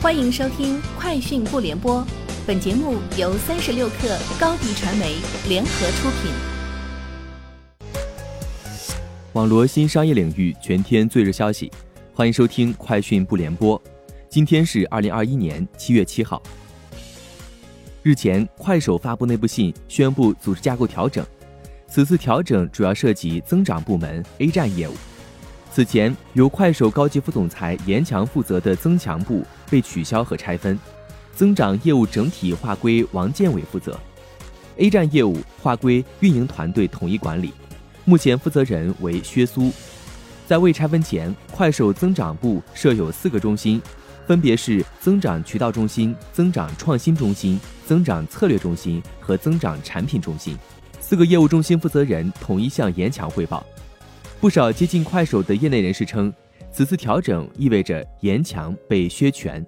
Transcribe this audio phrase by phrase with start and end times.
[0.00, 2.00] 欢迎收听《快讯不联播》，
[2.46, 5.16] 本节目由三十六克高低传媒
[5.48, 6.30] 联合出品。
[9.32, 11.68] 网罗新商业领域全天最热消息，
[12.14, 13.76] 欢迎收听《快讯不联播》。
[14.28, 16.40] 今天是二零二一年七月七号。
[18.04, 21.26] 日前，快手发布内部信，宣布组织架构调整。
[21.88, 24.92] 此次调整主要涉及增长部门 A 站业务。
[25.70, 30.76] 此前由快手高级副总裁严强负责的增强部被取消和拆分，
[31.34, 33.96] 增长业务整体划归王建伟负责
[34.78, 37.52] ，A 站业务划归运营团队统一管理，
[38.04, 39.70] 目前负责人为薛苏。
[40.48, 43.80] 在未拆分前，快手增长部设有四个中心，
[44.26, 50.56] 分别是增长渠道中心、增长创新中心、增长策略中心和增长产品中心，
[50.98, 53.64] 四个业务中心负责人统一向严强汇报。
[54.40, 56.32] 不少接近快手的业内人士称，
[56.70, 59.66] 此次调整意味着严强被削权。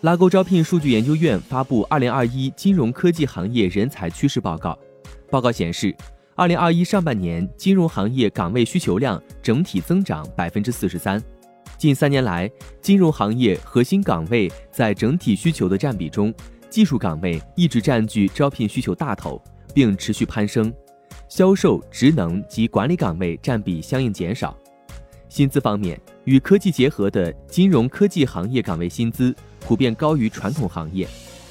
[0.00, 4.70] 拉钩招聘数据研究院发布《二零二一金融科技行业人才趋势报告》，
[5.30, 5.94] 报告显示，
[6.34, 11.22] 二零二一上半年金融行业岗位需求量整体增长百分之四十三。
[11.78, 12.50] 近三年来，
[12.82, 16.34] 金融行业核心岗位在整体需求的占比中，
[16.68, 19.40] 技术岗位一直占据招聘需求大头，
[19.72, 20.74] 并持续攀升。
[21.30, 24.54] 销售、职能及管理岗位占比相应减少。
[25.28, 31.06] 薪资方面，与科技结合的金融科技行业岗位薪资普遍高于传统行业。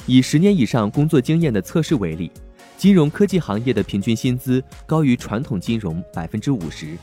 [0.06, 2.30] 以十年以上工作经验的测试为例，
[2.76, 6.98] 金融科技行业的平均薪资高于传统金融百分之五十。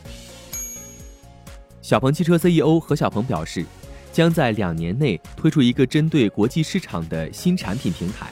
[1.81, 3.65] 小鹏汽车 CEO 何小鹏表示，
[4.13, 8.29] 将在两年内推出一个针对国际市场的新产品平台，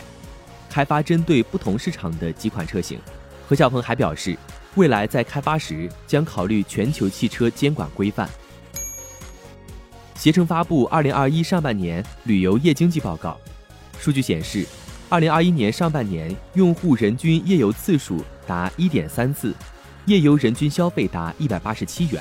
[0.69, 2.99] 开发针对不同市场的几款车型。
[3.55, 4.37] 何小鹏还表示，
[4.75, 8.29] 未来在开发时将考虑全球汽车监管规范。
[10.17, 13.39] 携程发布二零二一上半年旅游业经济报告，
[13.97, 14.67] 数据显示，
[15.09, 19.55] 二零二一年上半年用户人均夜游次数达一点三次，
[20.07, 22.21] 夜游人均消费达一百八十七元。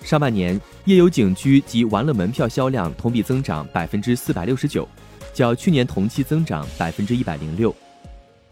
[0.00, 4.88] 上半年夜游景区及玩乐门票销量同比增长百分之四百六十九，
[5.34, 7.74] 较去年同期增长百分之一百零六。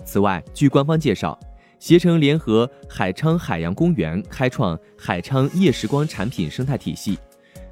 [0.04, 1.38] 此外，据官方介绍。
[1.82, 7.18] 携程联合海昌海洋公园开创海昌夜时光产品生态体系，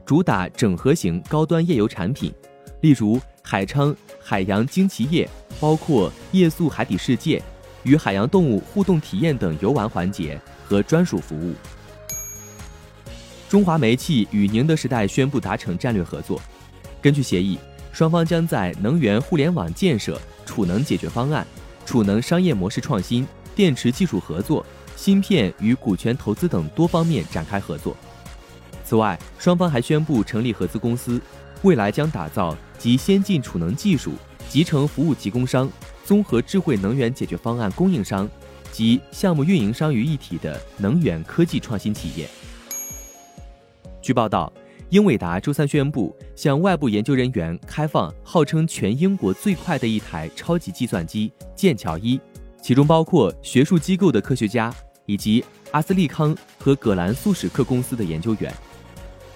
[0.05, 2.35] 主打整合型高端夜游产品，
[2.81, 7.41] 例如海昌海洋惊奇夜，包括夜宿海底世界、
[7.85, 11.55] 与海洋动物互动体验等游玩环节和专属服务。
[13.49, 16.43] 中华煤气与宁德时代宣布达成战略合作，
[17.01, 17.57] 根据协议，
[17.93, 21.47] 双方将在能源互联网建设、储能解决方案、
[21.87, 23.25] 储能商业模式创新。
[23.61, 24.65] 电池技术合作、
[24.97, 27.95] 芯片与股权投资等多方面展开合作。
[28.83, 31.21] 此外，双方还宣布成立合资公司，
[31.61, 34.13] 未来将打造集先进储能技术、
[34.49, 35.71] 集成服务提供商、
[36.07, 38.27] 综合智慧能源解决方案供应商
[38.73, 42.27] 及项目运营商于一体的能源科技创新企业。
[44.01, 44.51] 据报道，
[44.89, 52.19] 英伟达周三宣布向外部研究人员开放号称全英国最快的一台超级计算机——剑桥一。
[52.63, 54.73] 其中包括学术机构的科学家
[55.07, 58.53] 以及阿斯利康和葛兰素史克公司的研究员。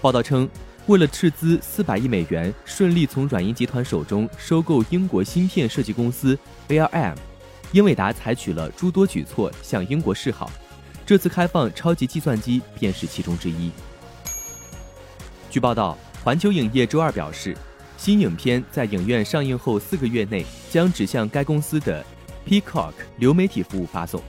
[0.01, 0.49] 报道称，
[0.87, 7.17] 为了斥资四百亿美元顺利从软银集团手中收购英国芯片设计公司 ARM，
[7.73, 10.51] 英伟达采取了诸多举措向英国示好。
[11.07, 13.71] 这次开放超级计算机便是其中之一。
[15.51, 17.57] 据报道，环球影业周二表示，
[17.97, 22.05] 新影片在影院上映后四个月内将指向该公司的。
[22.47, 24.21] Peacock 流媒体服务发送。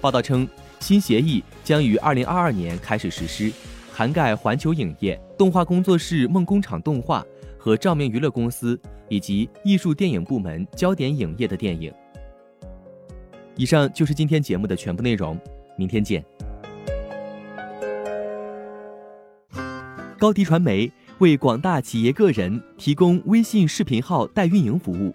[0.00, 0.48] 报道称，
[0.80, 3.52] 新协议将于二零二二年开始实施，
[3.92, 7.24] 涵盖环球影业、动画工作室梦工厂动画
[7.58, 8.78] 和照明娱乐公司
[9.08, 11.92] 以及艺术电影部门焦点影业的电影。
[13.56, 15.38] 以上就是今天节目的全部内容，
[15.76, 16.24] 明天见。
[20.18, 25.14] 高迪传媒为广大企业个人提供微信视频号代运营服务。